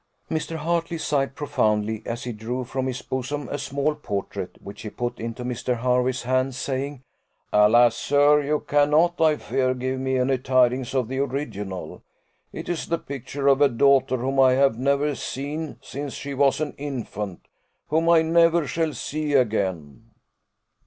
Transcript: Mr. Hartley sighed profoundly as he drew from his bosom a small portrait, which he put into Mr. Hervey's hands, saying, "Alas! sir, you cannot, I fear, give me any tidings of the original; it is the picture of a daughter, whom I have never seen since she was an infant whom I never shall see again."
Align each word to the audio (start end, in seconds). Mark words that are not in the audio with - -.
Mr. 0.31 0.55
Hartley 0.55 0.97
sighed 0.97 1.35
profoundly 1.35 2.01
as 2.07 2.23
he 2.23 2.31
drew 2.31 2.63
from 2.63 2.87
his 2.87 3.03
bosom 3.03 3.47
a 3.51 3.59
small 3.59 3.93
portrait, 3.93 4.57
which 4.59 4.81
he 4.81 4.89
put 4.89 5.19
into 5.19 5.45
Mr. 5.45 5.77
Hervey's 5.77 6.23
hands, 6.23 6.57
saying, 6.57 7.03
"Alas! 7.53 7.97
sir, 7.97 8.41
you 8.41 8.61
cannot, 8.61 9.21
I 9.21 9.37
fear, 9.37 9.75
give 9.75 9.99
me 9.99 10.17
any 10.17 10.39
tidings 10.39 10.95
of 10.95 11.07
the 11.07 11.19
original; 11.19 12.01
it 12.51 12.67
is 12.67 12.87
the 12.87 12.97
picture 12.97 13.47
of 13.47 13.61
a 13.61 13.69
daughter, 13.69 14.17
whom 14.17 14.39
I 14.39 14.53
have 14.53 14.75
never 14.79 15.13
seen 15.13 15.77
since 15.83 16.15
she 16.15 16.33
was 16.33 16.59
an 16.59 16.73
infant 16.79 17.47
whom 17.89 18.09
I 18.09 18.23
never 18.23 18.65
shall 18.65 18.95
see 18.95 19.33
again." 19.33 20.09